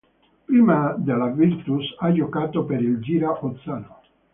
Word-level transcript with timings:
Prima 0.47 0.95
della 0.97 1.27
Virtus, 1.27 1.93
ha 1.99 2.11
giocato 2.11 2.65
per 2.65 2.81
il 2.81 2.99
Gira 3.01 3.37
Ozzano. 3.45 3.99